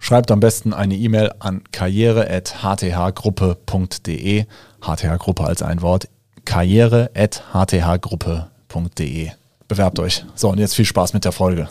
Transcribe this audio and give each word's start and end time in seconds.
Schreibt 0.00 0.32
am 0.32 0.40
besten 0.40 0.72
eine 0.72 0.96
E-Mail 0.96 1.30
an 1.38 1.62
karriere.hthgruppe.de. 1.70 4.46
HTH-Gruppe 4.80 5.44
als 5.44 5.62
ein 5.62 5.82
Wort. 5.82 6.08
karriere.hthgruppe.de. 6.46 9.30
Bewerbt 9.68 9.98
euch. 10.00 10.24
So, 10.34 10.48
und 10.48 10.58
jetzt 10.58 10.74
viel 10.74 10.86
Spaß 10.86 11.12
mit 11.12 11.26
der 11.26 11.32
Folge. 11.32 11.68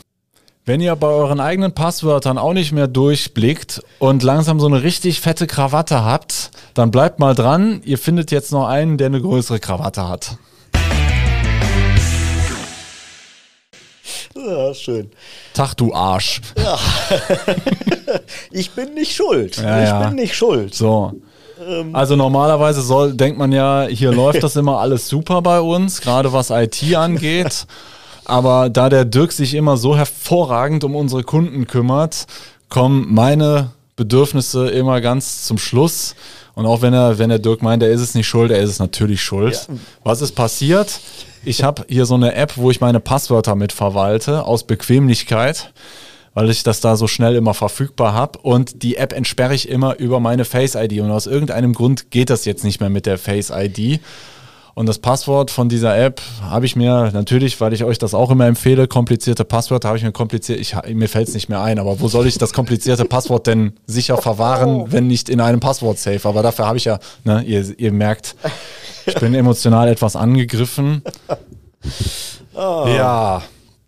Wenn 0.64 0.82
ihr 0.82 0.96
bei 0.96 1.08
euren 1.08 1.40
eigenen 1.40 1.74
Passwörtern 1.74 2.38
auch 2.38 2.54
nicht 2.54 2.72
mehr 2.72 2.88
durchblickt 2.88 3.82
und 3.98 4.22
langsam 4.22 4.60
so 4.60 4.68
eine 4.68 4.84
richtig 4.84 5.20
fette 5.20 5.48
Krawatte 5.48 6.06
habt, 6.06 6.52
dann 6.76 6.92
bleibt 6.92 7.18
mal 7.18 7.34
dran. 7.34 7.82
Ihr 7.84 7.98
findet 7.98 8.30
jetzt 8.30 8.52
noch 8.52 8.68
einen, 8.68 9.00
der 9.00 9.08
eine 9.08 9.20
größere 9.20 9.60
Krawatte 9.60 10.08
hat. 10.08 10.38
Ja, 14.48 14.74
schön. 14.74 15.12
Tag, 15.54 15.76
du 15.76 15.94
Arsch. 15.94 16.42
Ja. 16.58 16.78
ich 18.52 18.72
bin 18.72 18.94
nicht 18.94 19.16
schuld. 19.16 19.58
Ja, 19.58 19.84
ich 19.84 19.90
ja. 19.90 20.04
bin 20.04 20.16
nicht 20.16 20.36
schuld. 20.36 20.74
So. 20.74 21.14
Ähm. 21.68 21.96
Also 21.96 22.16
normalerweise 22.16 22.82
soll, 22.82 23.14
denkt 23.14 23.38
man 23.38 23.52
ja, 23.52 23.88
hier 23.90 24.12
läuft 24.12 24.44
das 24.44 24.56
immer 24.56 24.80
alles 24.80 25.08
super 25.08 25.42
bei 25.42 25.60
uns, 25.60 26.02
gerade 26.02 26.32
was 26.32 26.50
IT 26.50 26.96
angeht. 26.96 27.66
Aber 28.26 28.70
da 28.70 28.90
der 28.90 29.06
Dirk 29.06 29.32
sich 29.32 29.56
immer 29.56 29.76
so 29.76 29.98
hervorragend 29.98 30.84
um 30.84 30.96
unsere 30.96 31.24
Kunden 31.24 31.66
kümmert, 31.68 32.28
kommen 32.70 33.08
meine 33.10 33.72
Bedürfnisse 33.96 34.70
immer 34.70 35.02
ganz 35.02 35.46
zum 35.46 35.58
Schluss. 35.58 36.16
Und 36.60 36.66
auch 36.66 36.82
wenn 36.82 36.94
er, 36.94 37.18
wenn 37.18 37.30
der 37.30 37.40
Dirk 37.40 37.62
meint, 37.62 37.82
er 37.84 37.90
ist 37.90 38.02
es 38.02 38.16
nicht 38.16 38.28
schuld, 38.28 38.52
er 38.52 38.60
ist 38.60 38.72
es 38.72 38.80
natürlich 38.80 39.22
schuld. 39.22 39.54
Ja. 39.54 39.76
Was 40.04 40.22
ist 40.22 40.34
passiert? 40.34 41.00
Ich 41.46 41.64
habe 41.64 41.86
hier 41.88 42.06
so 42.06 42.16
eine 42.16 42.36
App, 42.36 42.58
wo 42.58 42.70
ich 42.70 42.82
meine 42.82 43.00
Passwörter 43.00 43.56
mit 43.56 43.72
verwalte, 43.72 44.44
aus 44.44 44.66
Bequemlichkeit, 44.66 45.72
weil 46.34 46.50
ich 46.50 46.64
das 46.64 46.82
da 46.82 46.98
so 46.98 47.08
schnell 47.08 47.36
immer 47.36 47.54
verfügbar 47.54 48.12
habe. 48.12 48.40
Und 48.40 48.84
die 48.84 48.98
App 48.98 49.14
entsperre 49.14 49.56
ich 49.56 49.70
immer 49.70 50.00
über 50.00 50.20
meine 50.20 50.44
Face 50.44 50.76
ID. 50.76 51.00
Und 51.00 51.12
aus 51.12 51.28
irgendeinem 51.28 51.72
Grund 51.72 52.12
geht 52.12 52.30
das 52.30 52.44
jetzt 52.44 52.66
nicht 52.66 52.82
mehr 52.82 52.90
mit 52.90 53.06
der 53.06 53.18
Face 53.18 53.54
ID. 53.56 54.02
Und 54.76 54.88
das 54.88 55.00
Passwort 55.00 55.52
von 55.52 55.70
dieser 55.70 55.98
App 55.98 56.22
habe 56.42 56.66
ich 56.66 56.76
mir 56.76 57.12
natürlich, 57.12 57.60
weil 57.60 57.74
ich 57.74 57.84
euch 57.84 57.98
das 57.98 58.14
auch 58.14 58.32
immer 58.32 58.46
empfehle, 58.46 58.88
komplizierte 58.88 59.44
Passwörter 59.44 59.90
habe 59.90 59.98
ich 59.98 60.04
mir 60.04 60.12
kompliziert, 60.12 60.60
ich, 60.60 60.76
mir 60.94 61.10
fällt 61.10 61.28
es 61.28 61.34
nicht 61.34 61.50
mehr 61.50 61.62
ein, 61.62 61.80
aber 61.80 62.00
wo 62.00 62.08
soll 62.08 62.28
ich 62.28 62.38
das 62.38 62.54
komplizierte 62.54 63.06
Passwort 63.06 63.48
denn 63.48 63.74
sicher 63.88 64.18
verwahren, 64.18 64.92
wenn 64.92 65.08
nicht 65.08 65.30
in 65.30 65.42
einem 65.42 65.60
Passwort-Safe? 65.60 66.28
Aber 66.28 66.44
dafür 66.44 66.68
habe 66.68 66.78
ich 66.78 66.86
ja, 66.86 67.00
ne, 67.24 67.44
ihr, 67.44 67.78
ihr 67.80 67.92
merkt, 67.92 68.36
ich 69.06 69.16
bin 69.16 69.34
emotional 69.34 69.88
etwas 69.88 70.16
angegriffen. 70.16 71.02
Oh. 72.56 72.86
Ja. 72.88 73.42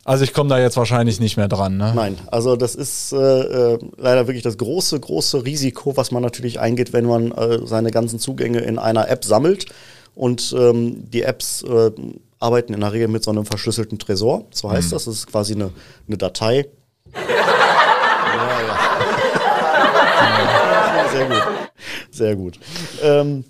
Also 0.04 0.23
ich 0.23 0.34
komme 0.34 0.50
da 0.50 0.60
jetzt 0.60 0.78
wahrscheinlich 0.78 1.20
nicht 1.20 1.38
mehr 1.38 1.48
dran. 1.48 1.78
Ne? 1.78 1.94
Nein, 1.95 2.18
also 2.32 2.56
das 2.56 2.73
ist 2.73 3.14
äh, 3.14 3.18
äh, 3.18 3.80
leider 3.98 4.28
wirklich 4.28 4.42
das 4.42 4.58
große, 4.58 5.00
große 5.00 5.45
Risiko, 5.45 5.95
was 5.95 6.12
man 6.12 6.23
natürlich 6.23 6.60
eingeht, 6.60 6.92
wenn 6.92 7.06
man 7.06 7.32
äh, 7.32 7.60
seine 7.66 7.92
ganzen 7.92 8.18
Zugänge 8.18 8.60
in 8.60 8.80
einer 8.80 9.10
App 9.10 9.23
sammelt. 9.23 9.68
Und 10.16 10.54
ähm, 10.58 11.09
die 11.09 11.23
Apps 11.23 11.64
äh, 11.64 11.92
arbeiten 12.40 12.73
in 12.73 12.81
der 12.81 12.92
Regel 12.92 13.08
mit 13.08 13.23
so 13.23 13.31
einem 13.31 13.45
verschlüsselten 13.45 14.00
Tresor. 14.00 14.45
So 14.52 14.70
heißt 14.70 14.88
mhm. 14.88 14.92
das. 14.92 15.06
Das 15.06 15.16
ist 15.16 15.28
quasi 15.28 15.54
eine, 15.54 15.72
eine 16.08 16.17
Datei. 16.17 16.67
ja, 17.14 17.22
ja. 18.67 18.77
Sehr 21.11 21.27
gut. 21.27 21.44
Sehr 22.11 22.36
gut. 22.36 22.60
Ähm, 23.02 23.45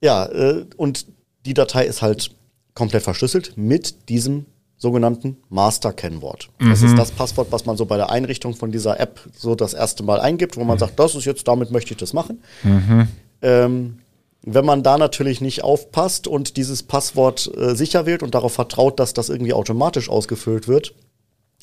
ja, 0.00 0.26
äh, 0.26 0.66
und 0.76 1.06
die 1.46 1.54
Datei 1.54 1.86
ist 1.86 2.02
halt 2.02 2.30
komplett 2.74 3.02
verschlüsselt 3.02 3.56
mit 3.56 4.08
diesem 4.08 4.46
sogenannten 4.76 5.38
Master-Kennwort. 5.48 6.50
Das 6.58 6.80
mhm. 6.80 6.88
ist 6.88 6.98
das 6.98 7.10
Passwort, 7.10 7.48
was 7.50 7.64
man 7.64 7.76
so 7.76 7.86
bei 7.86 7.96
der 7.96 8.10
Einrichtung 8.10 8.54
von 8.54 8.70
dieser 8.70 9.00
App 9.00 9.20
so 9.34 9.54
das 9.54 9.72
erste 9.72 10.02
Mal 10.02 10.20
eingibt, 10.20 10.56
wo 10.56 10.64
man 10.64 10.76
mhm. 10.76 10.80
sagt, 10.80 10.98
das 10.98 11.14
ist 11.14 11.24
jetzt, 11.24 11.48
damit 11.48 11.70
möchte 11.70 11.92
ich 11.92 11.96
das 11.96 12.12
machen. 12.12 12.42
Mhm. 12.62 13.08
Ähm, 13.40 13.98
wenn 14.46 14.64
man 14.64 14.82
da 14.82 14.98
natürlich 14.98 15.40
nicht 15.40 15.64
aufpasst 15.64 16.26
und 16.26 16.56
dieses 16.56 16.82
Passwort 16.82 17.50
äh, 17.56 17.74
sicher 17.74 18.06
wählt 18.06 18.22
und 18.22 18.34
darauf 18.34 18.52
vertraut, 18.52 19.00
dass 19.00 19.14
das 19.14 19.30
irgendwie 19.30 19.54
automatisch 19.54 20.08
ausgefüllt 20.08 20.68
wird, 20.68 20.94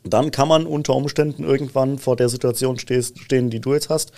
dann 0.03 0.31
kann 0.31 0.47
man 0.47 0.66
unter 0.66 0.96
Umständen 0.96 1.44
irgendwann 1.44 2.00
vor 2.00 2.16
der 2.16 2.30
Situation 2.30 2.80
stehst, 2.80 3.19
stehen, 3.19 3.52
die 3.52 3.59
du 3.59 3.74
jetzt 3.74 3.90
hast. 3.90 4.14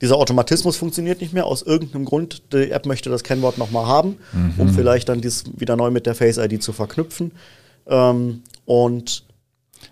Dieser 0.00 0.16
Automatismus 0.16 0.76
funktioniert 0.76 1.20
nicht 1.20 1.32
mehr 1.32 1.46
aus 1.46 1.62
irgendeinem 1.62 2.04
Grund. 2.04 2.42
Die 2.52 2.70
App 2.70 2.86
möchte 2.86 3.10
das 3.10 3.24
Kennwort 3.24 3.58
nochmal 3.58 3.86
haben, 3.86 4.18
mhm. 4.32 4.54
um 4.58 4.68
vielleicht 4.68 5.08
dann 5.08 5.20
dies 5.20 5.44
wieder 5.56 5.76
neu 5.76 5.90
mit 5.90 6.06
der 6.06 6.14
Face 6.14 6.36
ID 6.36 6.62
zu 6.62 6.72
verknüpfen. 6.72 7.32
Ähm, 7.86 8.42
und 8.66 9.24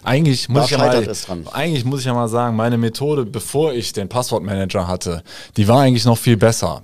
eigentlich 0.06 0.48
muss, 0.48 0.66
ich 0.66 0.70
ja 0.70 0.78
mal, 0.78 1.08
eigentlich 1.52 1.84
muss 1.84 2.00
ich 2.00 2.06
ja 2.06 2.14
mal 2.14 2.28
sagen, 2.28 2.56
meine 2.56 2.78
Methode, 2.78 3.26
bevor 3.26 3.72
ich 3.72 3.92
den 3.92 4.08
Passwortmanager 4.08 4.86
hatte, 4.86 5.22
die 5.56 5.66
war 5.66 5.80
eigentlich 5.80 6.04
noch 6.04 6.18
viel 6.18 6.36
besser. 6.36 6.82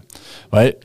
Weil 0.50 0.76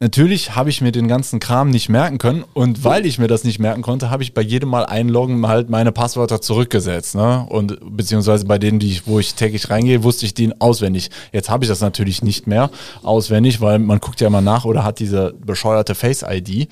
natürlich 0.00 0.54
habe 0.54 0.68
ich 0.68 0.82
mir 0.82 0.92
den 0.92 1.08
ganzen 1.08 1.40
Kram 1.40 1.70
nicht 1.70 1.88
merken 1.88 2.18
können 2.18 2.44
und 2.52 2.84
weil 2.84 3.06
ich 3.06 3.18
mir 3.18 3.28
das 3.28 3.44
nicht 3.44 3.58
merken 3.58 3.80
konnte, 3.80 4.10
habe 4.10 4.22
ich 4.22 4.34
bei 4.34 4.42
jedem 4.42 4.68
Mal 4.68 4.84
einloggen 4.84 5.46
halt 5.48 5.70
meine 5.70 5.92
Passwörter 5.92 6.42
zurückgesetzt. 6.42 7.14
Ne? 7.14 7.46
Und 7.48 7.78
beziehungsweise 7.96 8.44
bei 8.44 8.58
denen, 8.58 8.78
die 8.78 8.90
ich, 8.90 9.06
wo 9.06 9.18
ich 9.18 9.34
täglich 9.34 9.70
reingehe, 9.70 10.02
wusste 10.02 10.26
ich 10.26 10.34
die 10.34 10.52
auswendig. 10.60 11.10
Jetzt 11.32 11.48
habe 11.48 11.64
ich 11.64 11.68
das 11.68 11.80
natürlich 11.80 12.22
nicht 12.22 12.46
mehr 12.46 12.70
auswendig, 13.02 13.62
weil 13.62 13.78
man 13.78 14.00
guckt 14.00 14.20
ja 14.20 14.26
immer 14.26 14.42
nach 14.42 14.66
oder 14.66 14.84
hat 14.84 14.98
diese 14.98 15.32
bescheuerte 15.32 15.94
Face-ID. 15.94 16.68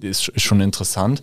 Ist, 0.00 0.28
ist 0.30 0.42
schon 0.42 0.60
interessant. 0.60 1.22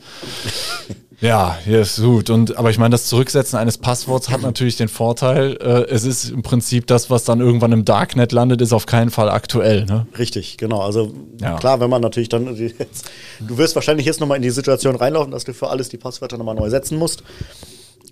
Ja, 1.22 1.57
ja, 1.66 1.81
ist 1.81 2.02
gut. 2.02 2.30
Und, 2.30 2.57
aber 2.57 2.69
ich 2.69 2.78
meine, 2.78 2.91
das 2.91 3.07
Zurücksetzen 3.07 3.59
eines 3.59 3.78
Passworts 3.78 4.30
hat 4.30 4.41
natürlich 4.41 4.78
den 4.78 4.88
Vorteil, 4.88 5.57
äh, 5.62 5.94
es 5.94 6.06
ist 6.06 6.30
im 6.30 6.44
Prinzip 6.44 6.88
das, 6.88 7.09
was 7.09 7.25
dann 7.25 7.41
irgendwann 7.41 7.74
im 7.74 7.84
Darknet 7.84 8.31
landet, 8.31 8.62
ist 8.62 8.72
auf 8.72 8.85
keinen 8.85 9.09
Fall 9.09 9.30
aktuell. 9.30 9.85
Ne? 9.85 10.07
Richtig, 10.18 10.57
genau. 10.57 10.81
Also 10.81 11.13
ja. 11.41 11.57
klar, 11.57 11.81
wenn 11.81 11.90
man 11.90 12.02
natürlich 12.02 12.30
dann, 12.30 12.56
jetzt, 12.56 13.12
du 13.40 13.57
wirst 13.57 13.75
wahrscheinlich 13.75 14.06
jetzt 14.06 14.22
nochmal 14.22 14.38
in 14.38 14.44
die 14.44 14.50
Situation 14.50 14.96
reinlaufen, 14.96 15.31
dass 15.31 15.44
du 15.44 15.53
für 15.53 15.69
alles 15.69 15.90
die 15.90 15.97
Passwörter 15.97 16.38
nochmal 16.38 16.56
neu 16.56 16.69
setzen 16.69 16.97
musst. 16.97 17.24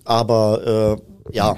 Aber 0.04 0.98
äh, 1.30 1.34
ja. 1.34 1.56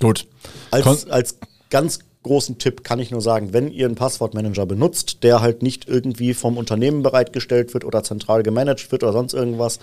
Gut. 0.00 0.26
Als, 0.70 1.10
als 1.10 1.38
ganz 1.70 1.98
großen 2.22 2.58
Tipp 2.58 2.82
kann 2.82 2.98
ich 2.98 3.10
nur 3.10 3.20
sagen, 3.20 3.52
wenn 3.52 3.70
ihr 3.70 3.86
einen 3.86 3.94
Passwortmanager 3.94 4.66
benutzt, 4.66 5.22
der 5.22 5.40
halt 5.40 5.62
nicht 5.62 5.86
irgendwie 5.86 6.34
vom 6.34 6.56
Unternehmen 6.56 7.02
bereitgestellt 7.02 7.74
wird 7.74 7.84
oder 7.84 8.02
zentral 8.02 8.42
gemanagt 8.42 8.90
wird 8.90 9.02
oder 9.02 9.12
sonst 9.12 9.34
irgendwas, 9.34 9.78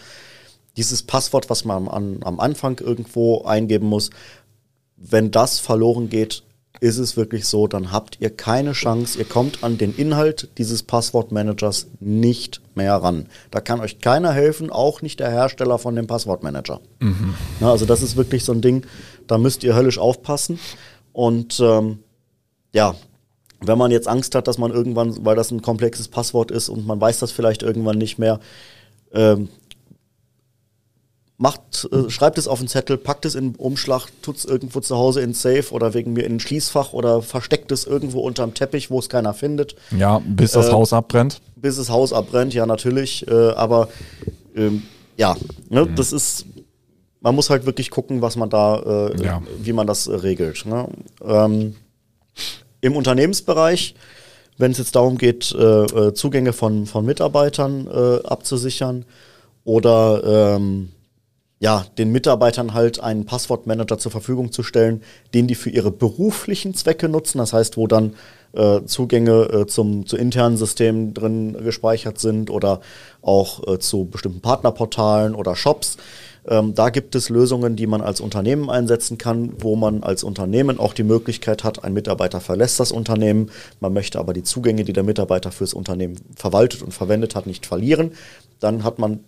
dieses 0.78 1.04
Passwort, 1.04 1.50
was 1.50 1.66
man 1.66 1.88
an, 1.88 2.20
am 2.24 2.40
Anfang 2.40 2.80
irgendwo 2.80 3.44
eingeben 3.44 3.88
muss, 3.88 4.10
wenn 4.98 5.32
das 5.32 5.60
verloren 5.60 6.10
geht, 6.10 6.44
ist 6.82 6.98
es 6.98 7.16
wirklich 7.16 7.46
so, 7.46 7.68
dann 7.68 7.92
habt 7.92 8.18
ihr 8.20 8.30
keine 8.30 8.74
Chance. 8.74 9.18
Ihr 9.18 9.26
kommt 9.26 9.64
an 9.64 9.78
den 9.78 9.96
Inhalt 9.96 10.50
dieses 10.58 10.84
Passwortmanagers 10.84 11.88
nicht 12.00 12.62
mehr 12.76 12.96
ran. 12.96 13.28
Da 13.52 13.62
kann 13.62 13.80
euch 13.80 14.00
keiner 14.00 14.34
helfen, 14.34 14.70
auch 14.70 15.02
nicht 15.02 15.20
der 15.20 15.32
Hersteller 15.32 15.80
von 15.80 15.96
dem 15.96 16.08
Passwortmanager. 16.08 16.82
Mhm. 17.00 17.34
Ja, 17.62 17.72
also 17.72 17.86
das 17.86 18.02
ist 18.02 18.18
wirklich 18.18 18.44
so 18.44 18.52
ein 18.52 18.62
Ding, 18.62 18.86
da 19.28 19.38
müsst 19.38 19.64
ihr 19.64 19.76
höllisch 19.76 19.98
aufpassen. 19.98 20.60
Und 21.14 21.60
ähm, 21.62 22.00
ja, 22.74 22.96
wenn 23.62 23.78
man 23.78 23.92
jetzt 23.92 24.08
Angst 24.08 24.36
hat, 24.36 24.48
dass 24.48 24.58
man 24.58 24.72
irgendwann, 24.72 25.26
weil 25.26 25.36
das 25.36 25.52
ein 25.52 25.62
komplexes 25.62 26.10
Passwort 26.10 26.52
ist 26.52 26.70
und 26.70 26.86
man 26.86 27.00
weiß 27.00 27.20
das 27.20 27.32
vielleicht 27.32 27.64
irgendwann 27.64 27.98
nicht 27.98 28.20
mehr, 28.20 28.40
ähm, 29.14 29.50
macht, 31.38 31.90
äh, 31.92 32.10
schreibt 32.10 32.38
es 32.38 32.48
auf 32.48 32.60
den 32.60 32.68
Zettel, 32.68 32.98
packt 32.98 33.26
es 33.26 33.36
in 33.36 33.52
den 33.52 33.56
Umschlag, 33.56 34.08
tut 34.22 34.38
es 34.38 34.46
irgendwo 34.46 34.80
zu 34.80 34.96
Hause 34.96 35.22
in 35.22 35.34
Safe 35.34 35.72
oder 35.72 35.94
wegen 35.94 36.14
mir 36.14 36.24
in 36.24 36.36
ein 36.36 36.40
Schließfach 36.40 36.94
oder 36.94 37.22
versteckt 37.22 37.72
es 37.72 37.86
irgendwo 37.86 38.22
unterm 38.22 38.54
Teppich, 38.54 38.90
wo 38.90 39.00
es 39.00 39.10
keiner 39.10 39.34
findet. 39.34 39.76
Ja, 39.98 40.22
bis 40.26 40.54
das 40.54 40.70
äh, 40.70 40.72
Haus 40.72 40.94
abbrennt. 40.94 41.42
Bis 41.56 41.76
das 41.76 41.90
Haus 41.90 42.14
abbrennt, 42.14 42.54
ja 42.54 42.66
natürlich. 42.66 43.28
Äh, 43.28 43.50
aber 43.52 43.90
ähm, 44.56 44.84
ja, 45.18 45.36
ne, 45.70 45.86
mhm. 45.86 45.96
das 45.96 46.14
ist, 46.14 46.46
man 47.20 47.36
muss 47.36 47.50
halt 47.50 47.66
wirklich 47.66 47.90
gucken, 47.90 48.22
was 48.22 48.38
man 48.38 48.50
da, 48.50 49.10
äh, 49.10 49.24
ja. 49.24 49.42
wie 49.60 49.74
man 49.74 49.88
das 49.88 50.08
äh, 50.08 50.16
regelt. 50.16 50.66
Ne? 50.66 50.88
Ähm, 51.22 51.76
Im 52.80 52.96
Unternehmensbereich, 52.96 53.96
wenn 54.58 54.72
es 54.72 54.78
jetzt 54.78 54.96
darum 54.96 55.18
geht, 55.18 55.52
äh, 55.52 56.14
Zugänge 56.14 56.54
von, 56.54 56.86
von 56.86 57.06
Mitarbeitern 57.06 57.90
abzusichern 58.24 59.04
oder 59.66 60.56
ähm, 60.56 60.92
ja, 61.66 61.84
den 61.98 62.12
Mitarbeitern 62.12 62.76
halt 62.76 63.00
einen 63.00 63.26
Passwortmanager 63.26 63.98
zur 63.98 64.12
Verfügung 64.12 64.52
zu 64.52 64.62
stellen, 64.62 65.02
den 65.34 65.48
die 65.48 65.56
für 65.56 65.72
ihre 65.72 65.90
beruflichen 65.90 66.76
Zwecke 66.76 67.10
nutzen. 67.10 67.40
Das 67.40 67.54
heißt, 67.54 67.76
wo 67.76 67.88
dann 67.88 68.14
äh, 68.54 68.82
Zugänge 68.86 69.50
äh, 69.52 69.66
zum, 69.66 70.06
zu 70.06 70.16
internen 70.16 70.58
Systemen 70.58 71.16
drin 71.16 71.58
gespeichert 71.64 72.20
sind 72.20 72.52
oder 72.52 72.82
auch 73.24 73.68
äh, 73.68 73.80
zu 73.80 74.06
bestimmten 74.06 74.42
Partnerportalen 74.42 75.34
oder 75.34 75.56
Shops. 75.56 75.98
Ähm, 76.48 76.76
da 76.76 76.92
gibt 76.92 77.16
es 77.16 77.30
Lösungen, 77.30 77.76
die 77.76 77.88
man 77.88 78.02
als 78.02 78.22
Unternehmen 78.22 78.70
einsetzen 78.70 79.18
kann, 79.18 79.54
wo 79.58 79.76
man 79.76 80.04
als 80.04 80.24
Unternehmen 80.24 80.80
auch 80.80 80.94
die 80.94 81.02
Möglichkeit 81.02 81.64
hat, 81.64 81.84
ein 81.84 81.94
Mitarbeiter 81.94 82.42
verlässt 82.42 82.80
das 82.80 82.92
Unternehmen, 82.92 83.50
man 83.80 83.92
möchte 83.92 84.20
aber 84.20 84.34
die 84.34 84.44
Zugänge, 84.44 84.84
die 84.84 84.94
der 84.94 85.02
Mitarbeiter 85.02 85.52
fürs 85.52 85.74
Unternehmen 85.74 86.20
verwaltet 86.36 86.84
und 86.84 86.94
verwendet 86.94 87.34
hat, 87.34 87.48
nicht 87.48 87.66
verlieren. 87.66 88.12
Dann 88.60 88.84
hat 88.84 89.00
man 89.00 89.22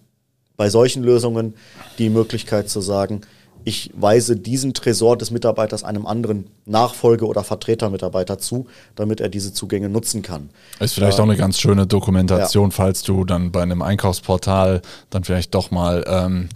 bei 0.58 0.70
solchen 0.70 1.04
Lösungen 1.04 1.54
die 2.00 2.10
Möglichkeit 2.10 2.70
zu 2.70 2.82
sagen, 2.82 3.22
ich 3.64 3.92
weise 3.96 4.38
diesen 4.38 4.74
Tresor 4.74 5.18
des 5.18 5.30
Mitarbeiters 5.30 5.84
einem 5.84 6.06
anderen 6.06 6.48
Nachfolge- 6.66 7.26
oder 7.26 7.44
Vertretermitarbeiter 7.44 8.40
zu, 8.40 8.68
damit 8.96 9.20
er 9.20 9.28
diese 9.28 9.52
Zugänge 9.52 9.90
nutzen 9.90 10.22
kann. 10.22 10.50
Ist 10.80 10.94
vielleicht 10.94 11.20
äh, 11.20 11.22
auch 11.22 11.26
eine 11.26 11.36
ganz 11.36 11.60
schöne 11.60 11.86
Dokumentation, 11.86 12.70
ja. 12.70 12.76
falls 12.76 13.04
du 13.04 13.26
dann 13.26 13.52
bei 13.52 13.62
einem 13.62 13.82
Einkaufsportal 13.82 14.82
dann 15.10 15.26
vielleicht 15.26 15.54
doch 15.54 15.70
mal 15.70 16.06
ähm, 16.08 16.48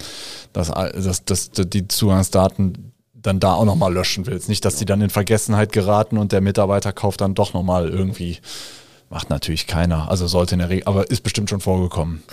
das, 0.54 0.72
das, 0.72 1.26
das, 1.26 1.52
die 1.52 1.88
Zugangsdaten 1.88 2.94
dann 3.14 3.42
da 3.42 3.56
auch 3.56 3.66
nochmal 3.66 3.94
löschen 3.94 4.26
willst. 4.26 4.48
Nicht, 4.48 4.64
dass 4.64 4.78
die 4.78 4.86
dann 4.86 5.02
in 5.02 5.10
Vergessenheit 5.10 5.74
geraten 5.74 6.18
und 6.18 6.32
der 6.32 6.40
Mitarbeiter 6.42 6.94
kauft 6.94 7.20
dann 7.20 7.36
doch 7.36 7.54
nochmal 7.54 7.90
irgendwie 7.90 8.40
Macht 9.12 9.30
natürlich 9.30 9.68
keiner. 9.68 10.10
Also 10.10 10.26
sollte 10.26 10.56
in 10.56 10.60
der 10.60 10.70
Regel, 10.70 10.88
aber 10.88 11.12
ist 11.12 11.22
bestimmt 11.22 11.50
schon 11.50 11.60
vorgekommen. 11.62 12.24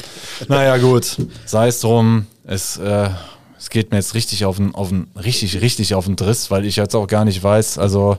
naja, 0.49 0.79
gut. 0.79 1.19
Sei 1.45 1.69
es 1.69 1.81
drum. 1.81 2.27
Es 2.45 2.79
äh, 2.79 3.11
es 3.59 3.71
geht 3.71 3.91
mir 3.91 3.97
jetzt 3.97 4.15
richtig 4.15 4.45
auf 4.45 4.57
den, 4.57 4.75
auf 4.75 4.89
den, 4.89 5.09
richtig, 5.17 5.61
richtig 5.61 5.95
auf 5.95 6.07
den 6.07 6.17
Driss, 6.17 6.51
weil 6.51 6.65
ich 6.65 6.77
jetzt 6.77 6.95
auch 6.95 7.09
gar 7.09 7.25
nicht 7.25 7.43
weiß, 7.43 7.79
also 7.79 8.19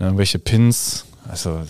irgendwelche 0.00 0.40
Pins, 0.40 1.04
also 1.28 1.60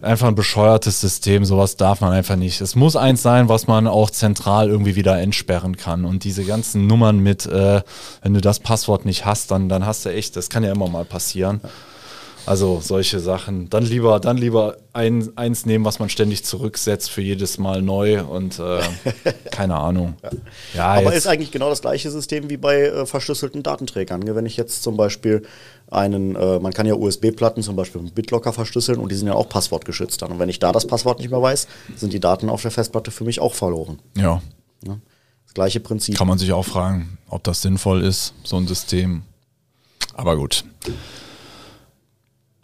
einfach 0.00 0.28
ein 0.28 0.34
bescheuertes 0.34 1.00
System, 1.00 1.44
sowas 1.44 1.76
darf 1.76 2.00
man 2.00 2.12
einfach 2.12 2.36
nicht. 2.36 2.60
Es 2.60 2.74
muss 2.74 2.96
eins 2.96 3.22
sein, 3.22 3.48
was 3.48 3.66
man 3.66 3.86
auch 3.86 4.10
zentral 4.10 4.68
irgendwie 4.68 4.96
wieder 4.96 5.20
entsperren 5.20 5.76
kann. 5.76 6.04
Und 6.04 6.24
diese 6.24 6.44
ganzen 6.44 6.86
Nummern 6.86 7.18
mit, 7.18 7.44
äh, 7.46 7.82
wenn 8.22 8.34
du 8.34 8.40
das 8.40 8.60
Passwort 8.60 9.04
nicht 9.04 9.26
hast, 9.26 9.50
dann, 9.50 9.68
dann 9.68 9.84
hast 9.84 10.06
du 10.06 10.10
echt, 10.10 10.36
das 10.36 10.48
kann 10.48 10.64
ja 10.64 10.72
immer 10.72 10.88
mal 10.88 11.04
passieren. 11.04 11.60
Also 12.48 12.80
solche 12.82 13.20
Sachen. 13.20 13.68
Dann 13.68 13.84
lieber, 13.84 14.20
dann 14.20 14.38
lieber 14.38 14.78
ein, 14.94 15.36
eins 15.36 15.66
nehmen, 15.66 15.84
was 15.84 15.98
man 15.98 16.08
ständig 16.08 16.46
zurücksetzt 16.46 17.10
für 17.10 17.20
jedes 17.20 17.58
Mal 17.58 17.82
neu 17.82 18.24
und 18.24 18.58
äh, 18.58 18.80
keine 19.50 19.74
Ahnung. 19.74 20.14
Ja. 20.22 20.30
ja 20.74 20.86
Aber 20.86 21.12
ist 21.12 21.26
eigentlich 21.26 21.50
genau 21.50 21.68
das 21.68 21.82
gleiche 21.82 22.10
System 22.10 22.48
wie 22.48 22.56
bei 22.56 22.84
äh, 22.84 23.04
verschlüsselten 23.04 23.62
Datenträgern. 23.62 24.34
Wenn 24.34 24.46
ich 24.46 24.56
jetzt 24.56 24.82
zum 24.82 24.96
Beispiel 24.96 25.42
einen, 25.90 26.36
äh, 26.36 26.58
man 26.58 26.72
kann 26.72 26.86
ja 26.86 26.94
USB-Platten 26.94 27.62
zum 27.62 27.76
Beispiel 27.76 28.00
mit 28.00 28.14
BitLocker 28.14 28.54
verschlüsseln 28.54 28.98
und 28.98 29.12
die 29.12 29.16
sind 29.16 29.26
ja 29.28 29.34
auch 29.34 29.50
passwortgeschützt 29.50 30.22
dann. 30.22 30.32
Und 30.32 30.38
wenn 30.38 30.48
ich 30.48 30.58
da 30.58 30.72
das 30.72 30.86
Passwort 30.86 31.18
nicht 31.18 31.30
mehr 31.30 31.42
weiß, 31.42 31.68
sind 31.96 32.14
die 32.14 32.20
Daten 32.20 32.48
auf 32.48 32.62
der 32.62 32.70
Festplatte 32.70 33.10
für 33.10 33.24
mich 33.24 33.40
auch 33.40 33.52
verloren. 33.52 33.98
Ja. 34.16 34.40
ja. 34.86 34.96
Das 35.44 35.52
gleiche 35.52 35.80
Prinzip. 35.80 36.16
Kann 36.16 36.28
man 36.28 36.38
sich 36.38 36.50
auch 36.54 36.64
fragen, 36.64 37.18
ob 37.28 37.44
das 37.44 37.60
sinnvoll 37.60 38.02
ist, 38.02 38.32
so 38.42 38.56
ein 38.56 38.66
System. 38.66 39.20
Aber 40.14 40.34
gut. 40.38 40.64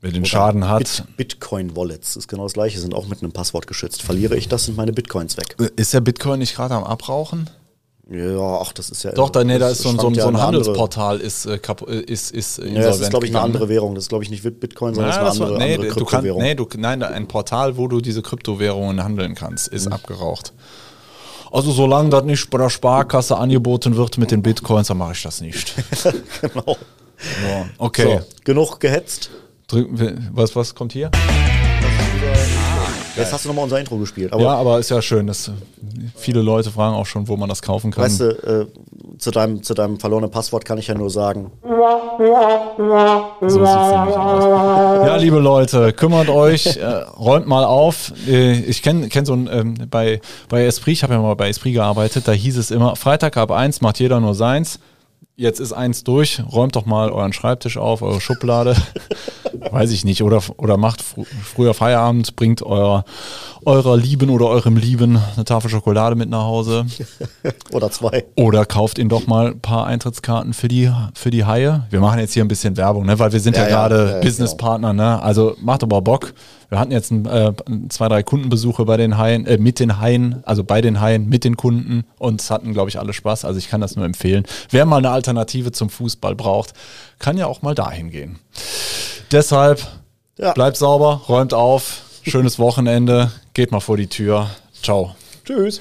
Wer 0.05 0.13
den 0.13 0.27
Schaden 0.27 0.69
hat. 0.69 1.05
Bit 1.17 1.41
Bitcoin-Wallets 1.41 2.17
ist 2.17 2.29
genau 2.29 2.43
das 2.43 2.53
gleiche, 2.53 2.79
sind 2.79 2.93
auch 2.93 3.07
mit 3.07 3.23
einem 3.23 3.33
Passwort 3.33 3.67
geschützt. 3.67 4.03
Verliere 4.03 4.37
ich 4.37 4.49
das, 4.49 4.67
sind 4.67 4.77
meine 4.77 4.93
Bitcoins 4.93 5.39
weg. 5.39 5.57
Äh, 5.59 5.71
ist 5.77 5.95
der 5.95 6.03
Bitcoin 6.03 6.41
nicht 6.41 6.55
gerade 6.55 6.75
am 6.75 6.85
Abrauchen? 6.85 7.49
Ja, 8.11 8.59
ach, 8.61 8.75
das 8.75 8.91
ist 8.91 9.03
ja. 9.03 9.13
Doch, 9.13 9.31
da, 9.31 9.43
nee, 9.45 9.59
da 9.59 9.71
ist 9.71 9.81
so, 9.81 9.93
so, 9.93 10.13
so 10.13 10.29
ein 10.29 10.39
Handelsportal, 10.39 11.21
ist, 11.21 11.47
äh, 11.47 11.55
äh, 11.57 12.01
ist, 12.01 12.33
ist 12.33 12.59
Ja, 12.59 12.83
das 12.83 13.01
ist, 13.01 13.09
glaube 13.09 13.25
ich, 13.25 13.33
eine 13.33 13.41
andere 13.41 13.71
Währung. 13.71 13.95
Das 13.95 14.05
ist, 14.05 14.09
glaube 14.11 14.25
ich, 14.25 14.29
nicht 14.29 14.43
Bitcoin, 14.43 14.95
sondern 14.95 15.15
ja, 15.15 15.25
das 15.25 15.37
ist 15.37 15.41
eine 15.41 15.53
andere, 15.53 15.67
nee, 15.67 15.75
andere 15.77 15.89
Kryptowährung. 15.89 16.41
Kann, 16.41 16.49
nee, 16.49 16.55
du, 16.55 16.69
nein, 16.77 17.03
ein 17.03 17.27
Portal, 17.27 17.79
wo 17.79 17.89
du 17.89 18.03
diese 18.03 18.21
Kryptowährungen 18.21 19.03
handeln 19.03 19.35
kannst, 19.35 19.69
ist 19.69 19.87
mhm. 19.87 19.95
abgeraucht. 19.95 20.53
Also, 21.51 21.73
solange 21.73 22.11
das 22.11 22.25
nicht 22.25 22.51
bei 22.51 22.59
der 22.59 22.69
Sparkasse 22.69 23.39
angeboten 23.39 23.97
wird 23.97 24.19
mit 24.19 24.33
den 24.33 24.43
Bitcoins, 24.43 24.89
dann 24.89 24.99
mache 24.99 25.13
ich 25.13 25.23
das 25.23 25.41
nicht. 25.41 25.75
genau. 26.43 26.77
So, 27.17 27.67
okay. 27.79 28.19
So, 28.19 28.27
genug 28.45 28.81
gehetzt. 28.81 29.31
Was, 30.33 30.55
was 30.55 30.75
kommt 30.75 30.93
hier? 30.93 31.11
Jetzt 33.17 33.33
hast 33.33 33.45
du 33.45 33.49
nochmal 33.49 33.65
unser 33.65 33.79
Intro 33.79 33.97
gespielt. 33.97 34.33
Aber 34.33 34.43
ja, 34.43 34.55
aber 34.55 34.79
ist 34.81 34.91
ja 34.91 35.01
schön. 35.01 35.27
Dass 35.29 35.51
viele 36.17 36.43
Leute 36.43 36.71
fragen 36.71 36.97
auch 36.97 37.07
schon, 37.07 37.29
wo 37.29 37.37
man 37.37 37.49
das 37.49 37.63
kaufen 37.63 37.93
kann. 37.93 38.05
Weißt 38.05 38.21
du, 38.21 38.25
äh, 38.25 38.67
zu, 39.19 39.31
deinem, 39.31 39.63
zu 39.63 39.75
deinem 39.75 40.01
verlorenen 40.01 40.31
Passwort 40.31 40.65
kann 40.65 40.79
ich 40.79 40.89
ja 40.89 40.95
nur 40.95 41.11
sagen. 41.11 41.53
So. 41.63 43.61
Ja, 43.61 45.17
liebe 45.17 45.39
Leute, 45.39 45.93
kümmert 45.93 46.29
euch, 46.29 46.77
äh, 46.77 46.85
räumt 46.85 47.47
mal 47.47 47.65
auf. 47.65 48.13
Äh, 48.27 48.61
ich 48.61 48.83
kenne 48.83 49.09
kenn 49.09 49.25
so 49.25 49.35
ein, 49.35 49.49
ähm, 49.51 49.75
bei, 49.89 50.21
bei 50.49 50.65
Esprit, 50.65 50.95
ich 50.95 51.03
habe 51.05 51.15
ja 51.15 51.21
mal 51.21 51.37
bei 51.37 51.49
Esprit 51.49 51.75
gearbeitet, 51.75 52.27
da 52.27 52.33
hieß 52.33 52.57
es 52.59 52.73
immer, 52.73 52.97
Freitag 52.97 53.37
ab 53.37 53.53
1 53.53 53.81
macht 53.81 54.01
jeder 54.01 54.19
nur 54.21 54.35
seins 54.35 54.81
jetzt 55.37 55.61
ist 55.61 55.73
eins 55.73 56.05
durch, 56.05 56.41
räumt 56.53 56.77
doch 56.77 56.87
mal 56.87 57.11
euren 57.11 57.33
Schreibtisch 57.33 57.77
auf, 57.77 58.03
eure 58.03 58.21
Schublade. 58.21 58.77
Weiß 59.71 59.91
ich 59.91 60.05
nicht. 60.05 60.23
Oder, 60.23 60.43
oder 60.57 60.77
macht 60.77 61.03
fr 61.03 61.25
früher 61.43 61.75
Feierabend, 61.75 62.37
bringt 62.37 62.63
euer, 62.63 63.05
eurer 63.65 63.97
Lieben 63.97 64.31
oder 64.31 64.47
eurem 64.47 64.77
Lieben 64.77 65.19
eine 65.35 65.45
Tafel 65.45 65.71
Schokolade 65.71 66.17
mit 66.17 66.29
nach 66.29 66.45
Hause. 66.45 66.87
oder 67.73 67.91
zwei. 67.91 68.25
Oder 68.37 68.65
kauft 68.67 68.99
ihn 68.99 69.09
doch 69.09 69.27
mal 69.27 69.49
ein 69.49 69.61
paar 69.61 69.87
Eintrittskarten 69.87 70.53
für 70.53 70.69
die, 70.69 70.91
für 71.15 71.31
die 71.31 71.45
Haie. 71.45 71.87
Wir 71.91 72.01
machen 72.01 72.19
jetzt 72.19 72.35
hier 72.35 72.45
ein 72.45 72.49
bisschen 72.49 72.77
Werbung, 72.77 73.07
ne? 73.07 73.19
weil 73.19 73.33
wir 73.33 73.41
sind 73.41 73.57
ja, 73.57 73.65
ja 73.65 73.69
gerade 73.69 74.07
ja, 74.07 74.13
ja, 74.17 74.21
Businesspartner. 74.21 74.93
Ne? 74.93 75.23
Also 75.23 75.57
macht 75.61 75.83
aber 75.83 76.03
Bock. 76.03 76.35
Wir 76.75 76.79
hatten 76.81 76.91
jetzt 76.91 77.13
ein, 77.13 77.25
äh, 77.27 77.53
zwei, 77.89 78.09
drei 78.09 78.23
Kundenbesuche 78.23 78.85
bei 78.85 78.97
den 78.97 79.17
Haien, 79.17 79.47
äh, 79.47 79.59
mit 79.59 79.79
den 79.79 80.01
Haien, 80.01 80.43
also 80.45 80.65
bei 80.65 80.81
den 80.81 81.01
Haien, 81.01 81.29
mit 81.29 81.45
den 81.45 81.57
Kunden 81.57 82.05
und 82.19 82.41
es 82.41 82.51
hatten, 82.51 82.73
glaube 82.73 82.89
ich, 82.89 82.99
alle 82.99 83.13
Spaß. 83.13 83.45
Also 83.45 83.59
ich 83.59 83.69
kann 83.69 83.81
das 83.81 83.95
nur 83.97 84.05
empfehlen. 84.05 84.45
Wer 84.71 84.85
mal 84.87 84.99
eine 84.99 85.11
Alternative 85.11 85.73
zum 85.73 85.89
Fußball 85.89 86.35
braucht, 86.35 86.73
kann 87.19 87.37
ja 87.37 87.47
auch 87.47 87.63
mal 87.63 87.75
dahin 87.75 88.11
gehen. 88.11 88.41
Deshalb 89.35 89.85
ja. 90.39 90.53
bleibt 90.53 90.77
sauber, 90.77 91.23
räumt 91.29 91.55
auf, 91.55 92.03
schönes 92.23 92.61
Wochenende, 92.61 93.33
geht 93.53 93.73
mal 93.73 93.81
vor 93.81 93.97
die 93.97 94.07
Tür. 94.07 94.49
Ciao. 94.81 95.17
Tschüss. 95.45 95.81